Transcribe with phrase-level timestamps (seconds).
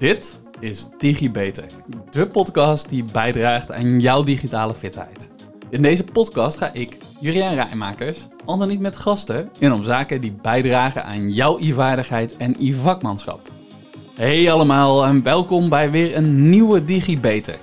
[0.00, 1.64] Dit is DigiBeter,
[2.10, 5.30] de podcast die bijdraagt aan jouw digitale fitheid.
[5.70, 10.32] In deze podcast ga ik, Juriaan Rijmakers, dan niet met gasten, in om zaken die
[10.42, 13.50] bijdragen aan jouw e-vaardigheid en e-vakmanschap.
[14.14, 17.58] Hey allemaal en welkom bij weer een nieuwe DigiBeter.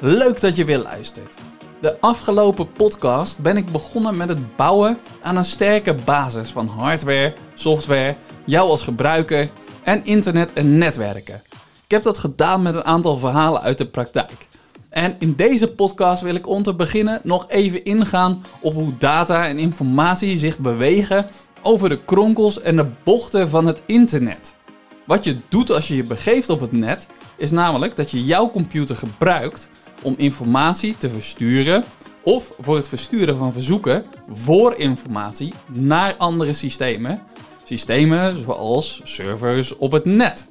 [0.00, 1.34] Leuk dat je weer luistert.
[1.80, 7.34] De afgelopen podcast ben ik begonnen met het bouwen aan een sterke basis van hardware,
[7.54, 9.50] software, jou als gebruiker
[9.82, 11.42] en internet en netwerken.
[11.90, 14.48] Ik heb dat gedaan met een aantal verhalen uit de praktijk.
[14.88, 19.46] En in deze podcast wil ik om te beginnen nog even ingaan op hoe data
[19.46, 21.26] en informatie zich bewegen
[21.62, 24.54] over de kronkels en de bochten van het internet.
[25.06, 27.06] Wat je doet als je je begeeft op het net,
[27.36, 29.68] is namelijk dat je jouw computer gebruikt
[30.02, 31.84] om informatie te versturen
[32.22, 37.22] of voor het versturen van verzoeken voor informatie naar andere systemen.
[37.64, 40.49] Systemen zoals servers op het net.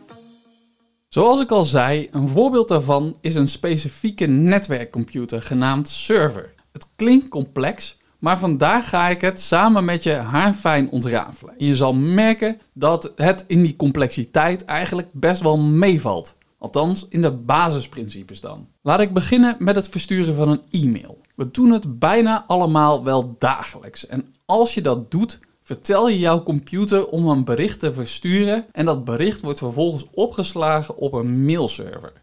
[1.09, 6.53] Zoals ik al zei, een voorbeeld daarvan is een specifieke netwerkcomputer genaamd server.
[6.71, 11.53] Het klinkt complex, maar vandaag ga ik het samen met je haarfijn ontrafelen.
[11.57, 16.35] En je zal merken dat het in die complexiteit eigenlijk best wel meevalt.
[16.57, 18.67] Althans, in de basisprincipes dan.
[18.81, 21.21] Laat ik beginnen met het versturen van een e-mail.
[21.35, 24.07] We doen het bijna allemaal wel dagelijks.
[24.07, 28.85] En als je dat doet, vertel je jouw computer om een bericht te versturen en
[28.85, 32.13] dat bericht wordt vervolgens opgeslagen op een mailserver.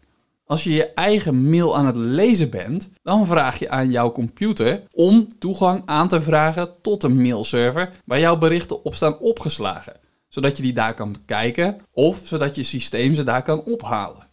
[0.45, 4.83] Als je je eigen mail aan het lezen bent, dan vraag je aan jouw computer
[4.93, 10.57] om toegang aan te vragen tot een mailserver waar jouw berichten op staan opgeslagen, zodat
[10.57, 14.26] je die daar kan bekijken of zodat je systeem ze daar kan ophalen.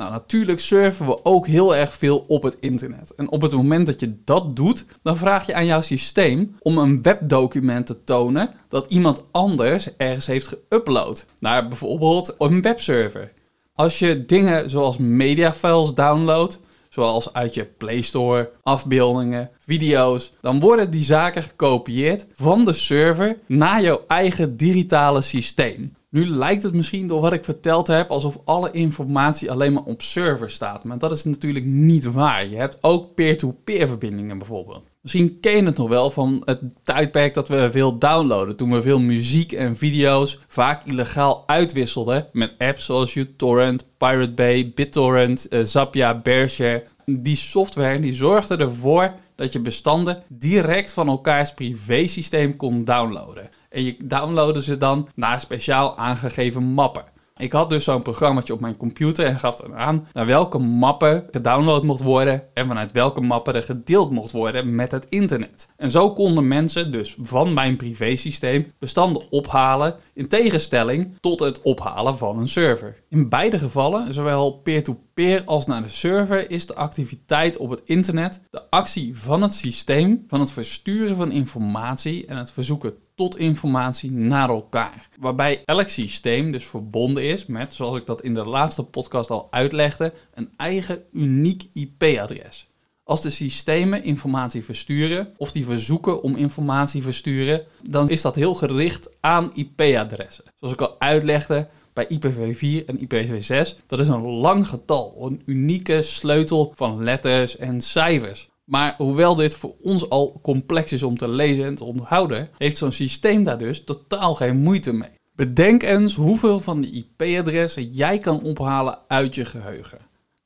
[0.00, 3.14] Nou, natuurlijk surfen we ook heel erg veel op het internet.
[3.14, 6.78] En op het moment dat je dat doet, dan vraag je aan jouw systeem om
[6.78, 13.32] een webdocument te tonen dat iemand anders ergens heeft geüpload naar bijvoorbeeld een webserver.
[13.74, 20.90] Als je dingen zoals mediafiles downloadt, zoals uit je Play Store, afbeeldingen, video's, dan worden
[20.90, 25.92] die zaken gekopieerd van de server naar jouw eigen digitale systeem.
[26.10, 30.02] Nu lijkt het misschien door wat ik verteld heb alsof alle informatie alleen maar op
[30.02, 30.84] server staat.
[30.84, 32.46] Maar dat is natuurlijk niet waar.
[32.46, 34.90] Je hebt ook peer-to-peer verbindingen bijvoorbeeld.
[35.00, 38.56] Misschien ken je het nog wel van het tijdperk dat we veel downloaden.
[38.56, 44.72] Toen we veel muziek en video's vaak illegaal uitwisselden met apps zoals uTorrent, Pirate Bay,
[44.74, 46.84] BitTorrent, uh, Zappia, Bearshare.
[47.04, 53.50] Die software die zorgde ervoor dat je bestanden direct van elkaars privésysteem kon downloaden.
[53.70, 57.04] En je downloadde ze dan naar speciaal aangegeven mappen.
[57.40, 61.26] Ik had dus zo'n programmaatje op mijn computer en gaf dan aan naar welke mappen
[61.30, 65.68] gedownload mocht worden en vanuit welke mappen er gedeeld mocht worden met het internet.
[65.76, 72.16] En zo konden mensen dus van mijn privésysteem bestanden ophalen in tegenstelling tot het ophalen
[72.16, 73.02] van een server.
[73.08, 78.42] In beide gevallen, zowel peer-to-peer als naar de server, is de activiteit op het internet
[78.50, 84.10] de actie van het systeem van het versturen van informatie en het verzoeken tot informatie
[84.10, 85.08] naar elkaar.
[85.18, 89.48] Waarbij elk systeem dus verbonden is met, zoals ik dat in de laatste podcast al
[89.50, 92.69] uitlegde, een eigen uniek IP-adres.
[93.10, 98.54] Als de systemen informatie versturen of die verzoeken om informatie versturen, dan is dat heel
[98.54, 100.44] gericht aan IP-adressen.
[100.58, 106.02] Zoals ik al uitlegde bij IPv4 en IPv6, dat is een lang getal, een unieke
[106.02, 108.48] sleutel van letters en cijfers.
[108.64, 112.78] Maar hoewel dit voor ons al complex is om te lezen en te onthouden, heeft
[112.78, 115.10] zo'n systeem daar dus totaal geen moeite mee.
[115.34, 119.98] Bedenk eens hoeveel van de IP-adressen jij kan ophalen uit je geheugen.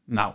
[0.04, 0.32] Nou,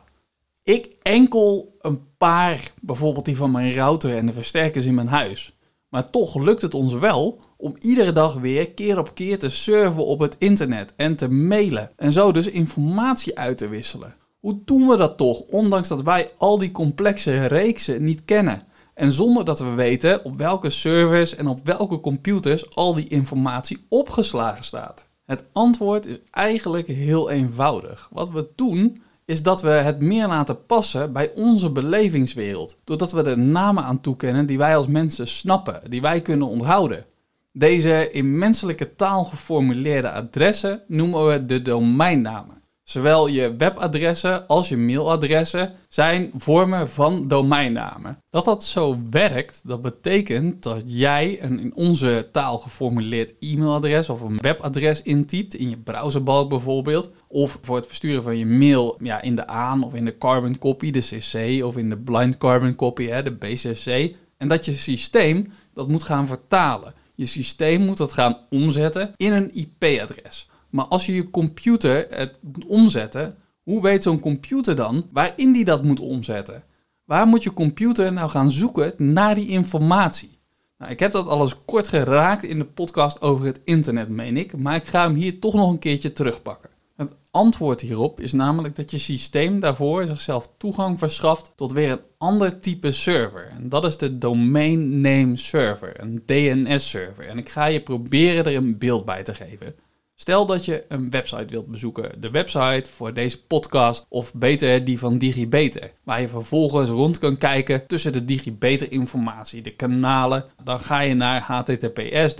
[0.70, 5.58] ik enkel een paar, bijvoorbeeld die van mijn router en de versterkers in mijn huis.
[5.90, 10.06] Maar toch lukt het ons wel om iedere dag weer keer op keer te surfen
[10.06, 14.16] op het internet en te mailen en zo dus informatie uit te wisselen.
[14.40, 18.64] Hoe doen we dat toch, ondanks dat wij al die complexe reeksen niet kennen?
[18.94, 23.86] En zonder dat we weten op welke servers en op welke computers al die informatie
[23.90, 25.08] opgeslagen staat.
[25.26, 28.10] Het antwoord is eigenlijk heel eenvoudig.
[28.12, 32.76] Wat we doen is dat we het meer laten passen bij onze belevingswereld.
[32.84, 37.06] Doordat we er namen aan toekennen die wij als mensen snappen, die wij kunnen onthouden.
[37.52, 42.59] Deze in menselijke taal geformuleerde adressen noemen we de domeinnamen.
[42.90, 48.18] Zowel je webadressen als je mailadressen zijn vormen van domeinnamen.
[48.30, 54.22] Dat dat zo werkt, dat betekent dat jij een in onze taal geformuleerd e-mailadres of
[54.22, 59.22] een webadres intypt, in je browserbalk bijvoorbeeld, of voor het versturen van je mail ja,
[59.22, 62.76] in de aan of in de carbon copy, de CC, of in de blind carbon
[62.76, 64.16] copy, hè, de BCC.
[64.38, 66.94] En dat je systeem dat moet gaan vertalen.
[67.16, 70.49] Je systeem moet dat gaan omzetten in een IP-adres.
[70.70, 75.66] Maar als je je computer het moet omzetten, hoe weet zo'n computer dan waarin die
[75.66, 76.64] dat moet omzetten?
[77.06, 80.40] Waar moet je computer nou gaan zoeken naar die informatie?
[80.78, 84.38] Nou, ik heb dat al eens kort geraakt in de podcast over het internet, meen
[84.38, 86.70] ik, maar ik ga hem hier toch nog een keertje terugpakken.
[86.96, 92.02] Het antwoord hierop is namelijk dat je systeem daarvoor zichzelf toegang verschaft tot weer een
[92.18, 93.48] ander type server.
[93.48, 97.28] En dat is de Domain Name Server, een DNS-server.
[97.28, 99.76] En ik ga je proberen er een beeld bij te geven.
[100.22, 105.00] Stel dat je een website wilt bezoeken, de website voor deze podcast of beter die
[105.00, 110.46] van DigiBeter, waar je vervolgens rond kan kijken tussen de DigiBeter informatie, de kanalen.
[110.64, 112.36] Dan ga je naar https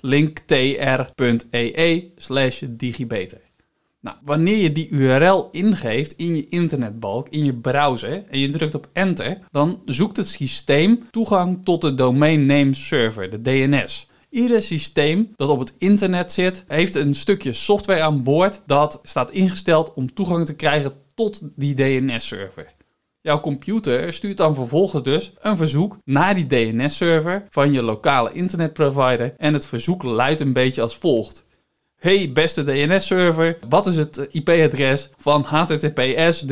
[0.00, 2.12] linktr.ee
[2.68, 3.40] digibeter.
[4.00, 8.74] Nou, wanneer je die URL ingeeft in je internetbalk, in je browser en je drukt
[8.74, 14.08] op enter, dan zoekt het systeem toegang tot de domain name server, de DNS.
[14.30, 19.30] Ieder systeem dat op het internet zit, heeft een stukje software aan boord dat staat
[19.30, 22.74] ingesteld om toegang te krijgen tot die DNS-server.
[23.20, 29.34] Jouw computer stuurt dan vervolgens dus een verzoek naar die DNS-server van je lokale internetprovider
[29.36, 31.46] en het verzoek luidt een beetje als volgt.
[31.98, 36.44] Hey beste DNS-server, wat is het IP-adres van https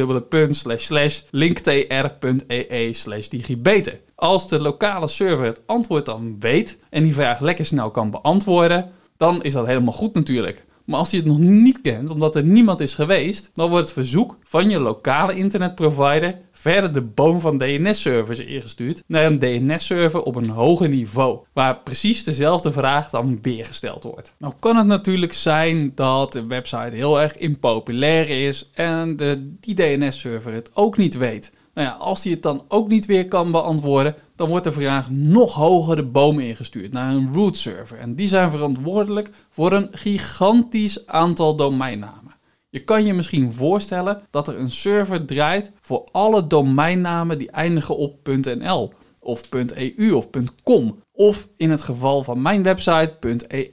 [1.30, 2.94] linktr.ee
[3.28, 4.00] digibeter?
[4.14, 8.90] Als de lokale server het antwoord dan weet en die vraag lekker snel kan beantwoorden,
[9.16, 10.64] dan is dat helemaal goed natuurlijk.
[10.86, 13.92] Maar als je het nog niet kent, omdat er niemand is geweest, dan wordt het
[13.92, 20.34] verzoek van je lokale internetprovider verder de boom van DNS-servers ingestuurd naar een DNS-server op
[20.34, 24.34] een hoger niveau, waar precies dezelfde vraag dan weer gesteld wordt.
[24.38, 29.74] Nou kan het natuurlijk zijn dat de website heel erg impopulair is en de, die
[29.74, 31.52] DNS-server het ook niet weet.
[31.74, 35.10] Nou ja, als hij het dan ook niet weer kan beantwoorden, dan wordt de vraag
[35.10, 37.98] nog hoger de boom ingestuurd naar een root server.
[37.98, 42.34] En die zijn verantwoordelijk voor een gigantisch aantal domeinnamen.
[42.68, 47.96] Je kan je misschien voorstellen dat er een server draait voor alle domeinnamen die eindigen
[47.96, 49.42] op .nl of
[49.74, 50.28] .eu of
[50.62, 53.16] .com of in het geval van mijn website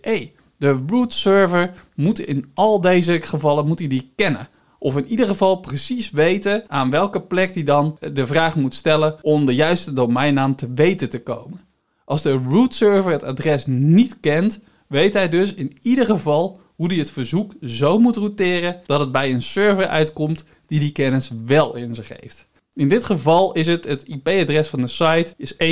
[0.01, 0.33] .ee.
[0.57, 4.49] De root server moet in al deze gevallen moet die kennen.
[4.83, 9.15] Of in ieder geval precies weten aan welke plek hij dan de vraag moet stellen
[9.21, 11.61] om de juiste domeinnaam te weten te komen.
[12.05, 16.87] Als de root server het adres niet kent, weet hij dus in ieder geval hoe
[16.87, 21.31] hij het verzoek zo moet routeren dat het bij een server uitkomt die die kennis
[21.45, 22.47] wel in zich heeft.
[22.73, 25.63] In dit geval is het het IP-adres van de site is 151.101.130.133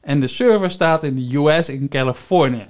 [0.00, 2.66] en de server staat in de US in Californië.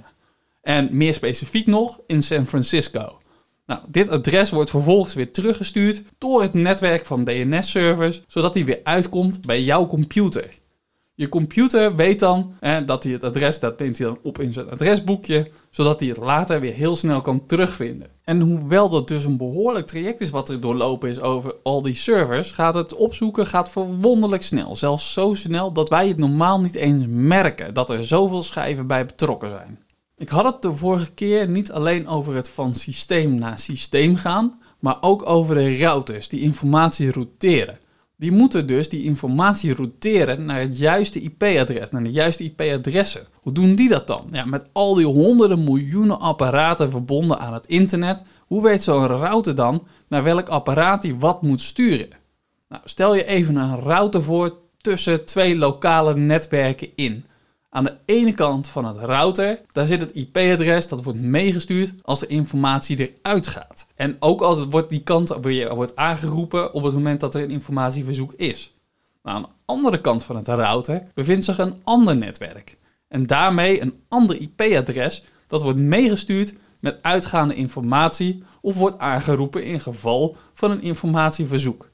[0.61, 3.17] En meer specifiek nog in San Francisco.
[3.65, 8.79] Nou, dit adres wordt vervolgens weer teruggestuurd door het netwerk van DNS-servers, zodat hij weer
[8.83, 10.59] uitkomt bij jouw computer.
[11.15, 12.53] Je computer weet dan
[12.85, 16.17] dat hij het adres, dat neemt hij dan op in zijn adresboekje, zodat hij het
[16.17, 18.07] later weer heel snel kan terugvinden.
[18.23, 21.95] En hoewel dat dus een behoorlijk traject is wat er doorlopen is over al die
[21.95, 24.75] servers, gaat het opzoeken gaat verwonderlijk snel.
[24.75, 29.05] Zelfs zo snel dat wij het normaal niet eens merken dat er zoveel schijven bij
[29.05, 29.79] betrokken zijn.
[30.21, 34.59] Ik had het de vorige keer niet alleen over het van systeem naar systeem gaan,
[34.79, 37.79] maar ook over de routers die informatie routeren.
[38.17, 43.27] Die moeten dus die informatie routeren naar het juiste IP-adres, naar de juiste IP-adressen.
[43.33, 44.27] Hoe doen die dat dan?
[44.31, 49.55] Ja, met al die honderden miljoenen apparaten verbonden aan het internet, hoe weet zo'n router
[49.55, 52.09] dan naar welk apparaat hij wat moet sturen?
[52.69, 57.25] Nou, stel je even een router voor tussen twee lokale netwerken in.
[57.73, 62.19] Aan de ene kant van het router, daar zit het IP-adres dat wordt meegestuurd als
[62.19, 63.87] de informatie eruit gaat.
[63.95, 67.43] En ook als het wordt die kant weer wordt aangeroepen op het moment dat er
[67.43, 68.73] een informatieverzoek is.
[69.23, 72.77] Aan de andere kant van het router bevindt zich een ander netwerk.
[73.07, 79.79] En daarmee een ander IP-adres dat wordt meegestuurd met uitgaande informatie of wordt aangeroepen in
[79.79, 81.89] geval van een informatieverzoek.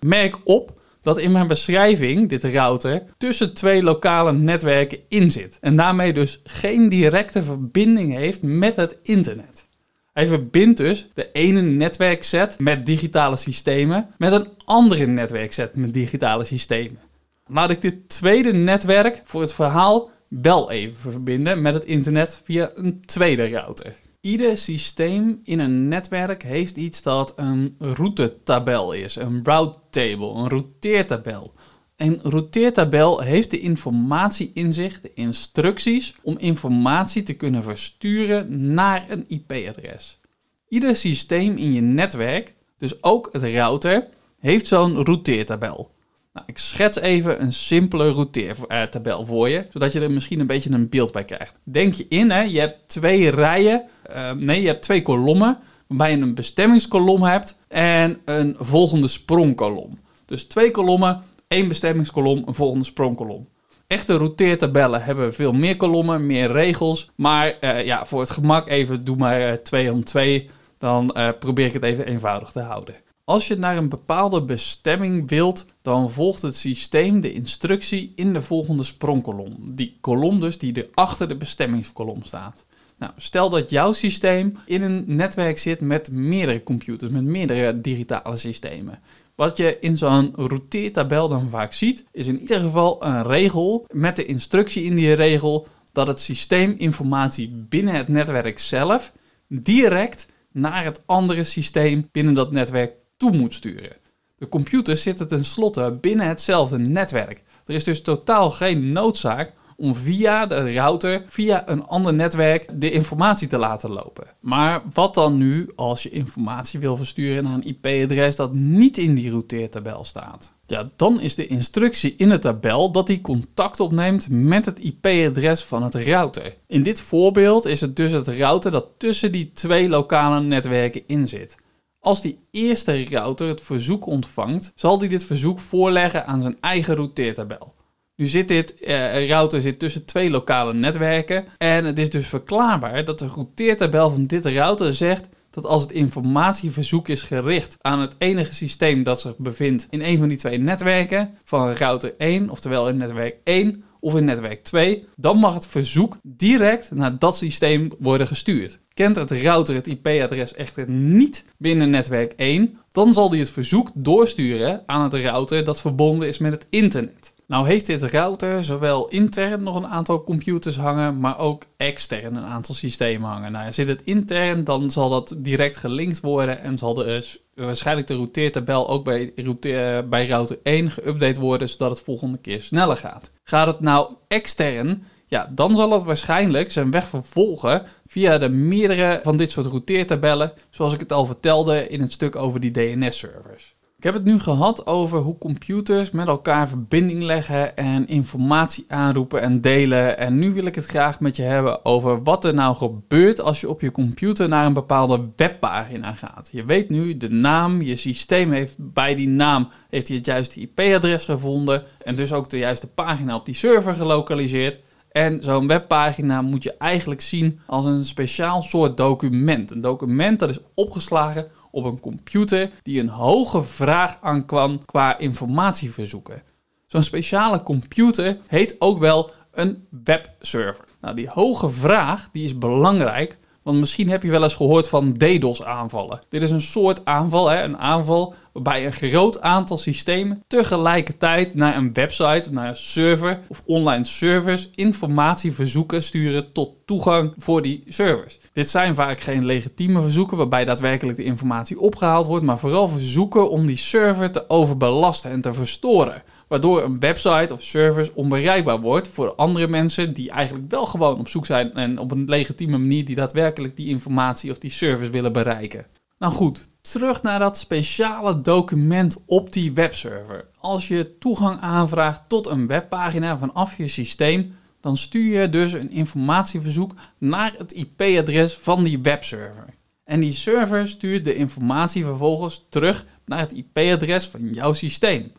[0.00, 0.77] Merk op
[1.08, 5.58] dat in mijn beschrijving dit router tussen twee lokale netwerken in zit.
[5.60, 9.66] En daarmee dus geen directe verbinding heeft met het internet.
[10.12, 16.44] Hij verbindt dus de ene netwerkset met digitale systemen met een andere netwerkset met digitale
[16.44, 16.98] systemen.
[17.46, 22.70] Laat ik dit tweede netwerk voor het verhaal wel even verbinden met het internet via
[22.74, 23.94] een tweede router.
[24.20, 30.48] Ieder systeem in een netwerk heeft iets dat een routetabel is, een route table, een
[30.48, 31.52] routeertabel.
[31.96, 39.10] Een routeertabel heeft de informatie in zich, de instructies om informatie te kunnen versturen naar
[39.10, 40.20] een IP-adres.
[40.68, 44.08] Ieder systeem in je netwerk, dus ook het router,
[44.38, 45.90] heeft zo'n routeertabel.
[46.38, 50.70] Nou, ik schets even een simpele routeertabel voor je, zodat je er misschien een beetje
[50.70, 51.54] een beeld bij krijgt.
[51.62, 56.10] Denk je in, hè, je hebt twee rijen, uh, nee, je hebt twee kolommen, waarbij
[56.10, 59.98] je een bestemmingskolom hebt en een volgende sprongkolom.
[60.24, 63.48] Dus twee kolommen, één bestemmingskolom, een volgende sprongkolom.
[63.86, 67.10] Echte routeertabellen hebben veel meer kolommen, meer regels.
[67.14, 70.50] Maar uh, ja, voor het gemak even doe maar 2 uh, om 2.
[70.78, 72.94] Dan uh, probeer ik het even eenvoudig te houden.
[73.28, 78.42] Als je naar een bepaalde bestemming wilt, dan volgt het systeem de instructie in de
[78.42, 79.56] volgende sprongkolom.
[79.72, 82.64] Die kolom dus die er achter de bestemmingskolom staat.
[82.98, 88.36] Nou, stel dat jouw systeem in een netwerk zit met meerdere computers, met meerdere digitale
[88.36, 88.98] systemen.
[89.34, 94.16] Wat je in zo'n routeertabel dan vaak ziet, is in ieder geval een regel met
[94.16, 99.12] de instructie in die regel dat het systeem informatie binnen het netwerk zelf
[99.48, 103.96] direct naar het andere systeem binnen dat netwerk toe moet sturen.
[104.36, 107.42] De computers zitten tenslotte binnen hetzelfde netwerk.
[107.66, 112.90] Er is dus totaal geen noodzaak om via de router, via een ander netwerk, de
[112.90, 114.26] informatie te laten lopen.
[114.40, 119.14] Maar wat dan nu als je informatie wil versturen naar een IP-adres dat niet in
[119.14, 120.52] die routeertabel staat?
[120.66, 125.64] Ja, dan is de instructie in de tabel dat hij contact opneemt met het IP-adres
[125.64, 126.56] van het router.
[126.66, 131.28] In dit voorbeeld is het dus het router dat tussen die twee lokale netwerken in
[131.28, 131.56] zit.
[132.00, 136.94] Als die eerste router het verzoek ontvangt, zal hij dit verzoek voorleggen aan zijn eigen
[136.94, 137.74] routeertabel.
[138.16, 143.04] Nu zit dit uh, router zit tussen twee lokale netwerken en het is dus verklaarbaar
[143.04, 148.14] dat de routeertabel van dit router zegt dat als het informatieverzoek is gericht aan het
[148.18, 152.88] enige systeem dat zich bevindt in een van die twee netwerken, van router 1, oftewel
[152.88, 157.90] in netwerk 1 of in netwerk 2, dan mag het verzoek direct naar dat systeem
[157.98, 158.78] worden gestuurd.
[158.98, 163.90] Kent het router het IP-adres echter niet binnen netwerk 1, dan zal die het verzoek
[163.94, 167.34] doorsturen aan het router dat verbonden is met het internet.
[167.46, 172.44] Nou heeft dit router zowel intern nog een aantal computers hangen, maar ook extern een
[172.44, 173.52] aantal systemen hangen.
[173.52, 178.06] Nou, zit het intern, dan zal dat direct gelinkt worden en zal de, uh, waarschijnlijk
[178.06, 182.96] de routeertabel ook bij, router, bij router 1 geüpdate worden, zodat het volgende keer sneller
[182.96, 183.30] gaat.
[183.44, 189.20] Gaat het nou extern, ja, dan zal het waarschijnlijk zijn weg vervolgen via de meerdere
[189.22, 193.76] van dit soort routeertabellen, zoals ik het al vertelde in het stuk over die DNS-servers.
[193.98, 199.40] Ik heb het nu gehad over hoe computers met elkaar verbinding leggen en informatie aanroepen
[199.40, 200.18] en delen.
[200.18, 203.60] En nu wil ik het graag met je hebben over wat er nou gebeurt als
[203.60, 206.48] je op je computer naar een bepaalde webpagina gaat.
[206.52, 211.24] Je weet nu de naam, je systeem heeft bij die naam heeft het juiste IP-adres
[211.24, 214.80] gevonden en dus ook de juiste pagina op die server gelokaliseerd.
[215.10, 219.70] En zo'n webpagina moet je eigenlijk zien als een speciaal soort document.
[219.70, 226.42] Een document dat is opgeslagen op een computer die een hoge vraag aankwam qua informatieverzoeken.
[226.86, 230.84] Zo'n speciale computer heet ook wel een webserver.
[231.00, 235.12] Nou, die hoge vraag die is belangrijk, want misschien heb je wel eens gehoord van
[235.12, 236.20] DDoS-aanvallen.
[236.28, 237.62] Dit is een soort aanval, hè?
[237.62, 243.62] een aanval waarbij een groot aantal systemen tegelijkertijd naar een website, naar een server of
[243.66, 248.38] online servers informatie verzoeken sturen tot toegang voor die servers.
[248.52, 253.50] Dit zijn vaak geen legitieme verzoeken waarbij daadwerkelijk de informatie opgehaald wordt, maar vooral verzoeken
[253.50, 259.08] om die server te overbelasten en te verstoren waardoor een website of service onbereikbaar wordt
[259.08, 263.04] voor andere mensen die eigenlijk wel gewoon op zoek zijn en op een legitieme manier
[263.04, 265.86] die daadwerkelijk die informatie of die service willen bereiken.
[266.18, 270.44] Nou goed, terug naar dat speciale document op die webserver.
[270.58, 275.90] Als je toegang aanvraagt tot een webpagina vanaf je systeem, dan stuur je dus een
[275.90, 279.74] informatieverzoek naar het IP-adres van die webserver.
[280.04, 285.32] En die server stuurt de informatie vervolgens terug naar het IP-adres van jouw systeem.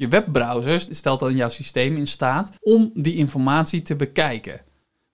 [0.00, 4.60] Je webbrowser stelt dan jouw systeem in staat om die informatie te bekijken.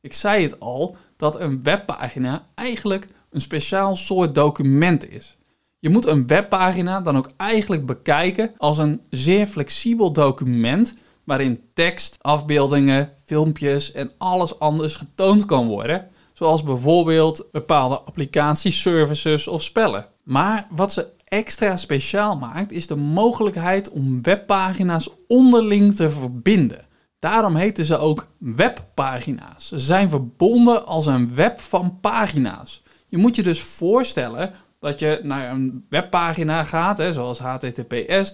[0.00, 5.37] Ik zei het al dat een webpagina eigenlijk een speciaal soort document is.
[5.78, 12.19] Je moet een webpagina dan ook eigenlijk bekijken als een zeer flexibel document waarin tekst,
[12.21, 20.07] afbeeldingen, filmpjes en alles anders getoond kan worden, zoals bijvoorbeeld bepaalde applicaties, services of spellen.
[20.23, 26.85] Maar wat ze extra speciaal maakt, is de mogelijkheid om webpagina's onderling te verbinden.
[27.19, 29.69] Daarom heten ze ook webpagina's.
[29.69, 32.83] Ze zijn verbonden als een web van pagina's.
[33.07, 38.33] Je moet je dus voorstellen dat je naar een webpagina gaat, hè, zoals https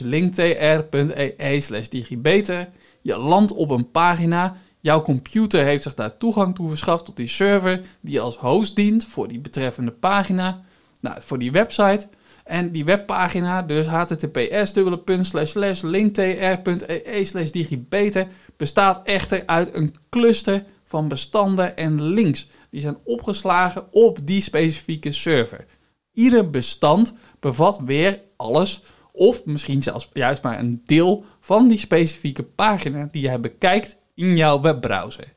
[0.00, 2.68] linktr.ee slash digibeter.
[3.02, 4.56] Je landt op een pagina.
[4.80, 9.04] Jouw computer heeft zich daar toegang toe verschaft tot die server die als host dient
[9.04, 10.64] voor die betreffende pagina
[11.00, 12.08] nou, voor die website.
[12.44, 14.72] En die webpagina, dus https
[15.82, 22.48] linktr.ee digibeter, bestaat echter uit een cluster van bestanden en links.
[22.70, 25.64] Die zijn opgeslagen op die specifieke server.
[26.12, 32.42] Ieder bestand bevat weer alles, of misschien zelfs juist maar een deel van die specifieke
[32.42, 35.32] pagina die jij bekijkt in jouw webbrowser.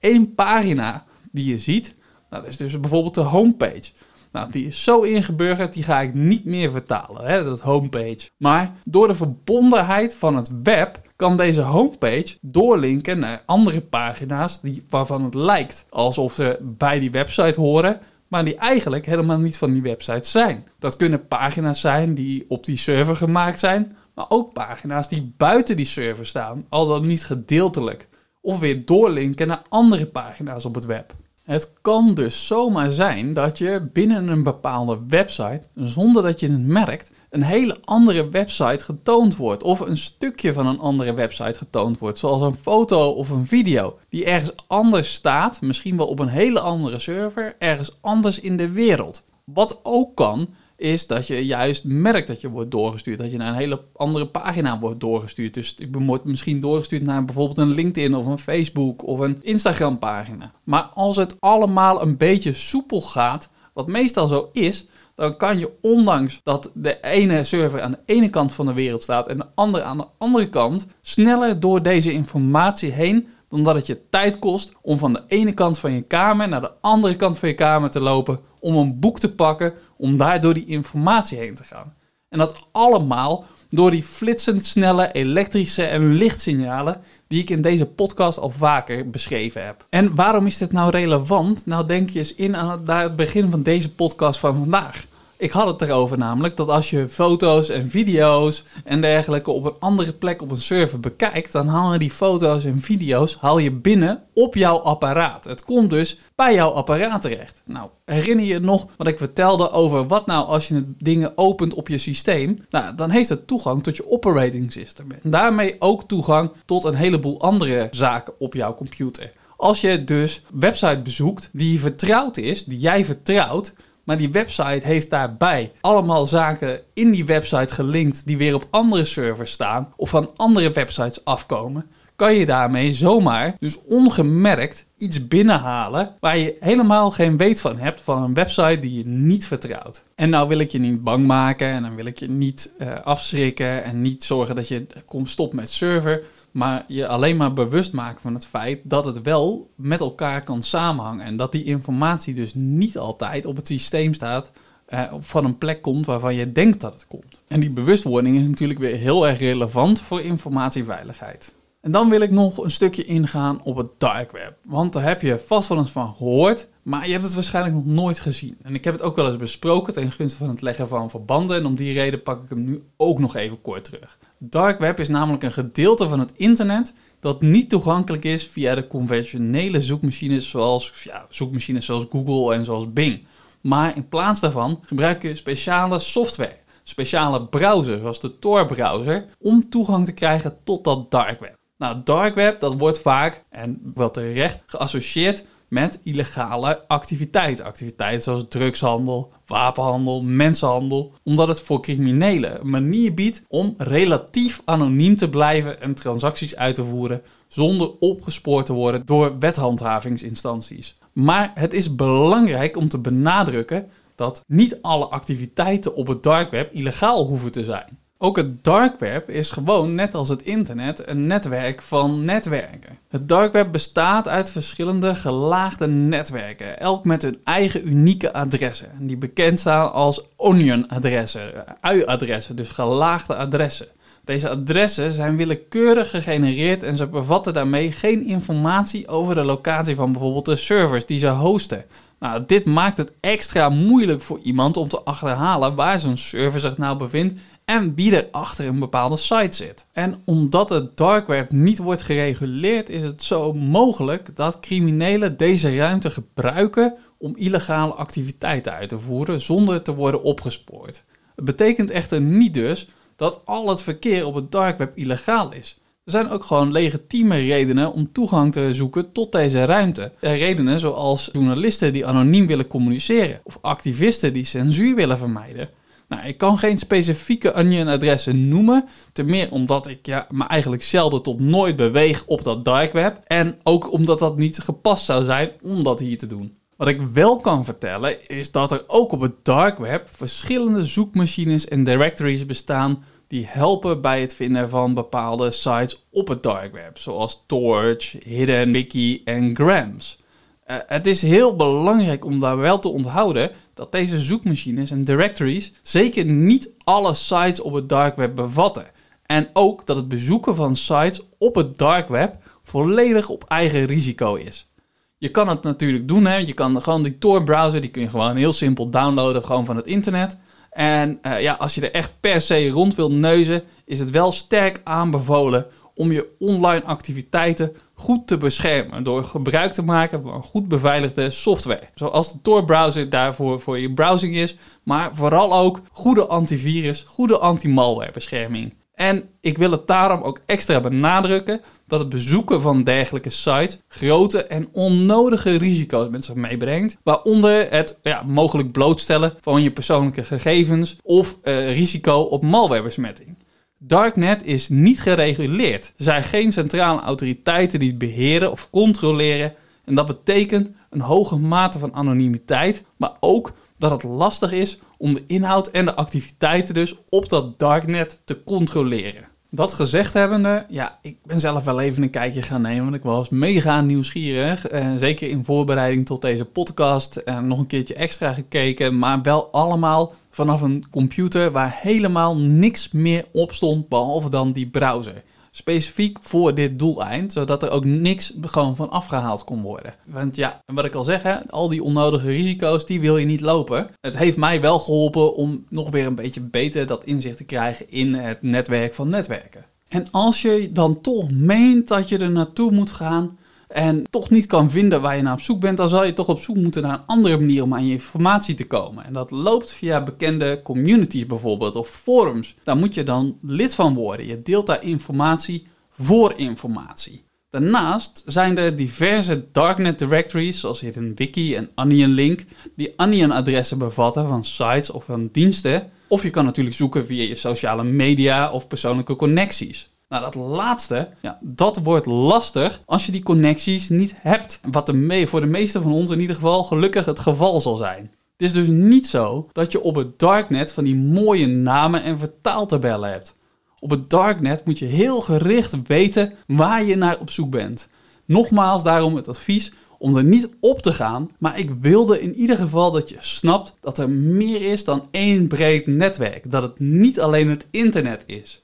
[0.00, 1.94] Eén pagina die je ziet,
[2.30, 3.92] dat is dus bijvoorbeeld de homepage.
[4.32, 8.30] Nou, die is zo ingeburgerd, die ga ik niet meer vertalen, hè, dat homepage.
[8.36, 14.84] Maar door de verbondenheid van het web kan deze homepage doorlinken naar andere pagina's die,
[14.88, 19.72] waarvan het lijkt alsof ze bij die website horen, maar die eigenlijk helemaal niet van
[19.72, 20.66] die website zijn.
[20.78, 25.76] Dat kunnen pagina's zijn die op die server gemaakt zijn, maar ook pagina's die buiten
[25.76, 28.08] die server staan, al dan niet gedeeltelijk.
[28.40, 31.14] Of weer doorlinken naar andere pagina's op het web.
[31.42, 36.66] Het kan dus zomaar zijn dat je binnen een bepaalde website, zonder dat je het
[36.66, 39.62] merkt, een hele andere website getoond wordt.
[39.62, 42.18] Of een stukje van een andere website getoond wordt.
[42.18, 43.98] Zoals een foto of een video.
[44.08, 48.70] Die ergens anders staat, misschien wel op een hele andere server, ergens anders in de
[48.70, 49.24] wereld.
[49.44, 50.48] Wat ook kan,
[50.82, 53.18] is dat je juist merkt dat je wordt doorgestuurd.
[53.18, 55.54] Dat je naar een hele andere pagina wordt doorgestuurd.
[55.54, 59.98] Dus ik word misschien doorgestuurd naar bijvoorbeeld een LinkedIn of een Facebook of een Instagram
[59.98, 60.52] pagina.
[60.64, 65.70] Maar als het allemaal een beetje soepel gaat, wat meestal zo is, dan kan je
[65.80, 69.46] ondanks dat de ene server aan de ene kant van de wereld staat en de
[69.54, 74.38] andere aan de andere kant, sneller door deze informatie heen dan dat het je tijd
[74.38, 77.54] kost om van de ene kant van je kamer naar de andere kant van je
[77.54, 81.64] kamer te lopen, om een boek te pakken, om daar door die informatie heen te
[81.64, 81.94] gaan.
[82.28, 88.38] En dat allemaal door die flitsend snelle elektrische en lichtsignalen die ik in deze podcast
[88.38, 89.86] al vaker beschreven heb.
[89.90, 91.66] En waarom is dit nou relevant?
[91.66, 95.06] Nou denk je eens in aan het begin van deze podcast van vandaag.
[95.42, 99.76] Ik had het erover namelijk dat als je foto's en video's en dergelijke op een
[99.78, 104.22] andere plek op een server bekijkt, dan halen die foto's en video's haal je binnen
[104.34, 105.44] op jouw apparaat.
[105.44, 107.62] Het komt dus bij jouw apparaat terecht.
[107.64, 111.88] Nou, herinner je nog wat ik vertelde over wat nou als je dingen opent op
[111.88, 112.64] je systeem?
[112.70, 115.06] Nou, dan heeft het toegang tot je operating system.
[115.22, 119.32] En daarmee ook toegang tot een heleboel andere zaken op jouw computer.
[119.56, 125.10] Als je dus website bezoekt die vertrouwd is, die jij vertrouwt, maar die website heeft
[125.10, 130.30] daarbij allemaal zaken in die website gelinkt die weer op andere servers staan of van
[130.36, 131.90] andere websites afkomen.
[132.22, 138.00] Kan je daarmee zomaar, dus ongemerkt, iets binnenhalen waar je helemaal geen weet van hebt
[138.00, 140.02] van een website die je niet vertrouwt.
[140.14, 143.00] En nou wil ik je niet bang maken en dan wil ik je niet uh,
[143.02, 147.92] afschrikken en niet zorgen dat je komt stop met server maar je alleen maar bewust
[147.92, 151.24] maken van het feit dat het wel met elkaar kan samenhangen.
[151.24, 154.52] En dat die informatie dus niet altijd op het systeem staat
[154.88, 157.42] uh, van een plek komt waarvan je denkt dat het komt.
[157.48, 161.54] En die bewustwording is natuurlijk weer heel erg relevant voor informatieveiligheid.
[161.82, 164.56] En dan wil ik nog een stukje ingaan op het dark web.
[164.68, 167.86] Want daar heb je vast wel eens van gehoord, maar je hebt het waarschijnlijk nog
[167.86, 168.56] nooit gezien.
[168.62, 171.56] En ik heb het ook wel eens besproken ten gunste van het leggen van verbanden.
[171.56, 174.18] En om die reden pak ik hem nu ook nog even kort terug.
[174.38, 178.86] Dark web is namelijk een gedeelte van het internet dat niet toegankelijk is via de
[178.86, 183.26] conventionele zoekmachines zoals, ja, zoekmachines zoals Google en zoals Bing.
[183.60, 190.04] Maar in plaats daarvan gebruik je speciale software, speciale browsers zoals de Tor-browser, om toegang
[190.04, 191.60] te krijgen tot dat dark web.
[191.82, 197.64] Nou, dark web dat wordt vaak, en wel terecht, geassocieerd met illegale activiteiten.
[197.64, 201.12] Activiteiten zoals drugshandel, wapenhandel, mensenhandel.
[201.22, 206.74] Omdat het voor criminelen een manier biedt om relatief anoniem te blijven en transacties uit
[206.74, 210.94] te voeren zonder opgespoord te worden door wethandhavingsinstanties.
[211.12, 216.72] Maar het is belangrijk om te benadrukken dat niet alle activiteiten op het dark web
[216.72, 218.00] illegaal hoeven te zijn.
[218.24, 222.98] Ook het dark web is gewoon, net als het internet, een netwerk van netwerken.
[223.08, 229.16] Het dark web bestaat uit verschillende gelaagde netwerken, elk met hun eigen unieke adressen, die
[229.16, 233.86] bekend staan als onion-adressen, ui-adressen, dus gelaagde adressen.
[234.24, 240.12] Deze adressen zijn willekeurig gegenereerd en ze bevatten daarmee geen informatie over de locatie van
[240.12, 241.84] bijvoorbeeld de servers die ze hosten.
[242.18, 246.78] Nou, dit maakt het extra moeilijk voor iemand om te achterhalen waar zo'n server zich
[246.78, 249.86] nou bevindt en wie er achter een bepaalde site zit.
[249.92, 255.76] En omdat het dark web niet wordt gereguleerd, is het zo mogelijk dat criminelen deze
[255.76, 261.04] ruimte gebruiken om illegale activiteiten uit te voeren zonder te worden opgespoord.
[261.36, 265.80] Het betekent echter niet dus dat al het verkeer op het dark web illegaal is.
[266.04, 270.12] Er zijn ook gewoon legitieme redenen om toegang te zoeken tot deze ruimte.
[270.20, 275.68] Redenen zoals journalisten die anoniem willen communiceren of activisten die censuur willen vermijden.
[276.12, 278.84] Nou, ik kan geen specifieke Onion-adressen noemen.
[279.12, 283.20] Ten meer omdat ik ja, me eigenlijk zelden tot nooit beweeg op dat dark web.
[283.26, 286.56] En ook omdat dat niet gepast zou zijn om dat hier te doen.
[286.76, 291.68] Wat ik wel kan vertellen is dat er ook op het dark web verschillende zoekmachines
[291.68, 296.98] en directories bestaan die helpen bij het vinden van bepaalde sites op het dark web,
[296.98, 300.21] zoals Torch, Hidden Wiki en Grams.
[300.66, 305.72] Uh, het is heel belangrijk om daar wel te onthouden dat deze zoekmachines en directories
[305.82, 308.86] zeker niet alle sites op het dark web bevatten.
[309.26, 314.34] En ook dat het bezoeken van sites op het dark web volledig op eigen risico
[314.34, 314.70] is.
[315.18, 316.36] Je kan het natuurlijk doen, hè?
[316.36, 319.76] je kan gewoon die Tor browser, die kun je gewoon heel simpel downloaden gewoon van
[319.76, 320.38] het internet.
[320.70, 324.30] En uh, ja, als je er echt per se rond wilt neuzen, is het wel
[324.30, 330.68] sterk aanbevolen om je online activiteiten goed te beschermen door gebruik te maken van goed
[330.68, 331.88] beveiligde software.
[331.94, 338.12] Zoals de Tor-browser daarvoor voor je browsing is, maar vooral ook goede antivirus, goede anti-malware
[338.12, 338.74] bescherming.
[338.94, 344.44] En ik wil het daarom ook extra benadrukken dat het bezoeken van dergelijke sites grote
[344.44, 346.98] en onnodige risico's met zich meebrengt.
[347.02, 353.36] Waaronder het ja, mogelijk blootstellen van je persoonlijke gegevens of uh, risico op malwarebesmetting.
[353.84, 355.86] Darknet is niet gereguleerd.
[355.96, 359.54] Er zijn geen centrale autoriteiten die het beheren of controleren.
[359.84, 365.14] En dat betekent een hoge mate van anonimiteit, maar ook dat het lastig is om
[365.14, 369.24] de inhoud en de activiteiten dus op dat darknet te controleren.
[369.54, 373.02] Dat gezegd hebbende, ja, ik ben zelf wel even een kijkje gaan nemen, want ik
[373.02, 374.66] was mega nieuwsgierig.
[374.66, 379.52] Eh, zeker in voorbereiding tot deze podcast, eh, nog een keertje extra gekeken, maar wel
[379.52, 385.22] allemaal vanaf een computer waar helemaal niks meer op stond behalve dan die browser
[385.54, 389.94] specifiek voor dit doeleind, zodat er ook niks gewoon van afgehaald kon worden.
[390.06, 393.40] Want ja, wat ik al zeg, hè, al die onnodige risico's, die wil je niet
[393.40, 393.90] lopen.
[394.00, 397.90] Het heeft mij wel geholpen om nog weer een beetje beter dat inzicht te krijgen
[397.90, 399.64] in het netwerk van netwerken.
[399.88, 403.38] En als je dan toch meent dat je er naartoe moet gaan,
[403.72, 406.28] en toch niet kan vinden waar je naar op zoek bent, dan zal je toch
[406.28, 409.04] op zoek moeten naar een andere manier om aan je informatie te komen.
[409.04, 412.54] En dat loopt via bekende communities bijvoorbeeld of forums.
[412.62, 414.26] Daar moet je dan lid van worden.
[414.26, 417.22] Je deelt daar informatie voor informatie.
[417.50, 422.44] Daarnaast zijn er diverse darknet directories, zoals hier een wiki en Onion Link,
[422.76, 425.90] die Onion-adressen bevatten van sites of van diensten.
[426.08, 429.91] Of je kan natuurlijk zoeken via je sociale media of persoonlijke connecties.
[430.12, 434.60] Nou, dat laatste, ja, dat wordt lastig als je die connecties niet hebt.
[434.70, 438.02] Wat de voor de meeste van ons in ieder geval gelukkig het geval zal zijn.
[438.36, 442.18] Het is dus niet zo dat je op het darknet van die mooie namen en
[442.18, 443.36] vertaaltabellen hebt.
[443.78, 447.88] Op het darknet moet je heel gericht weten waar je naar op zoek bent.
[448.24, 452.56] Nogmaals daarom het advies om er niet op te gaan, maar ik wilde in ieder
[452.56, 456.50] geval dat je snapt dat er meer is dan één breed netwerk.
[456.50, 458.61] Dat het niet alleen het internet is.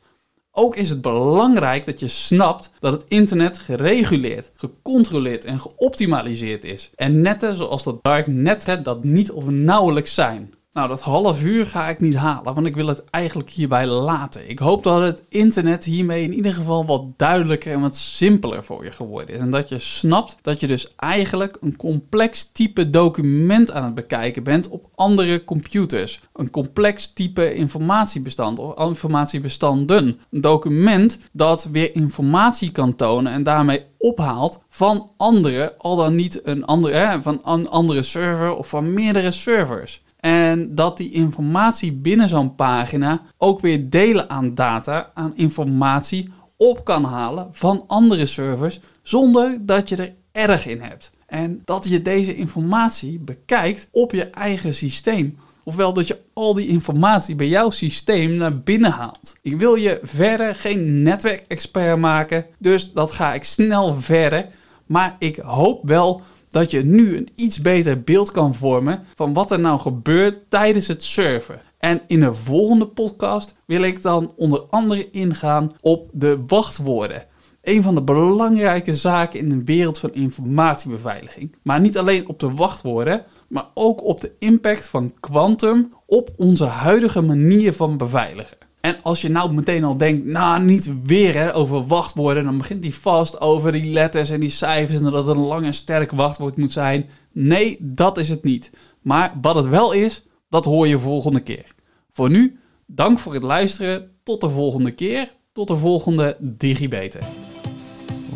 [0.60, 6.90] Ook is het belangrijk dat je snapt dat het internet gereguleerd, gecontroleerd en geoptimaliseerd is.
[6.94, 10.54] En netten zoals dat dark netret dat niet of nauwelijks zijn.
[10.72, 14.50] Nou, dat half uur ga ik niet halen, want ik wil het eigenlijk hierbij laten.
[14.50, 18.84] Ik hoop dat het internet hiermee in ieder geval wat duidelijker en wat simpeler voor
[18.84, 19.40] je geworden is.
[19.40, 24.42] En dat je snapt dat je dus eigenlijk een complex type document aan het bekijken
[24.42, 26.20] bent op andere computers.
[26.34, 30.20] Een complex type informatiebestand of informatiebestanden.
[30.30, 36.40] Een document dat weer informatie kan tonen en daarmee ophaalt van andere, al dan niet
[36.46, 40.02] een andere, hè, van een andere server of van meerdere servers.
[40.20, 46.84] En dat die informatie binnen zo'n pagina ook weer delen aan data, aan informatie op
[46.84, 51.10] kan halen van andere servers zonder dat je er erg in hebt.
[51.26, 55.36] En dat je deze informatie bekijkt op je eigen systeem.
[55.64, 59.34] Ofwel dat je al die informatie bij jouw systeem naar binnen haalt.
[59.42, 64.46] Ik wil je verder geen netwerkexpert maken, dus dat ga ik snel verder.
[64.86, 69.50] Maar ik hoop wel dat je nu een iets beter beeld kan vormen van wat
[69.50, 71.60] er nou gebeurt tijdens het surfen.
[71.78, 77.24] En in een volgende podcast wil ik dan onder andere ingaan op de wachtwoorden.
[77.62, 81.56] Een van de belangrijke zaken in de wereld van informatiebeveiliging.
[81.62, 86.64] Maar niet alleen op de wachtwoorden, maar ook op de impact van quantum op onze
[86.64, 88.67] huidige manier van beveiligen.
[88.80, 92.82] En als je nou meteen al denkt, nou niet weer hè, over wachtwoorden, dan begint
[92.82, 96.10] hij vast over die letters en die cijfers en dat het een lang en sterk
[96.10, 97.08] wachtwoord moet zijn.
[97.32, 98.70] Nee, dat is het niet.
[99.02, 101.74] Maar wat het wel is, dat hoor je volgende keer.
[102.12, 104.10] Voor nu, dank voor het luisteren.
[104.22, 105.34] Tot de volgende keer.
[105.52, 107.22] Tot de volgende DigiBeter.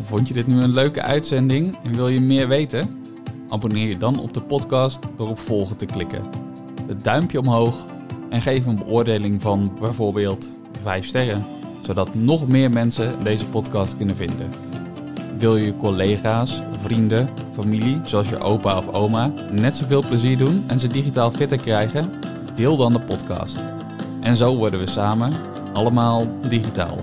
[0.05, 2.89] Vond je dit nu een leuke uitzending en wil je meer weten?
[3.49, 6.23] Abonneer je dan op de podcast door op volgen te klikken.
[6.87, 7.85] Het duimpje omhoog
[8.33, 10.49] En geef een beoordeling van bijvoorbeeld
[10.81, 11.45] 5 sterren,
[11.81, 14.51] zodat nog meer mensen deze podcast kunnen vinden.
[15.37, 20.79] Wil je collega's, vrienden, familie, zoals je opa of oma, net zoveel plezier doen en
[20.79, 22.11] ze digitaal fitter krijgen?
[22.55, 23.59] Deel dan de podcast.
[24.21, 25.33] En zo worden we samen
[25.73, 26.97] allemaal digitaal.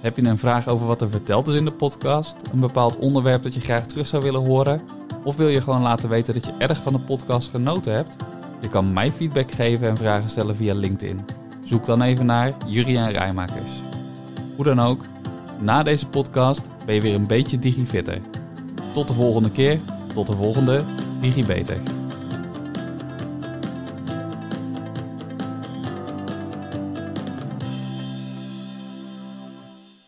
[0.00, 2.36] Heb je een vraag over wat er verteld is in de podcast?
[2.52, 4.80] Een bepaald onderwerp dat je graag terug zou willen horen?
[5.24, 8.16] Of wil je gewoon laten weten dat je erg van de podcast genoten hebt?
[8.62, 11.20] Je kan mij feedback geven en vragen stellen via LinkedIn.
[11.64, 13.70] Zoek dan even naar Juriaan Rijmakers.
[14.56, 15.04] Hoe dan ook,
[15.58, 18.20] na deze podcast ben je weer een beetje digifitter.
[18.94, 19.78] Tot de volgende keer,
[20.14, 20.82] tot de volgende
[21.20, 22.01] DigiBeter.